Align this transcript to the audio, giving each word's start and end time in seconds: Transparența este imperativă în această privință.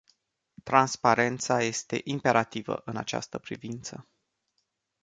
Transparența 0.63 1.61
este 1.63 2.01
imperativă 2.03 2.81
în 2.85 2.97
această 2.97 3.37
privință. 3.37 4.07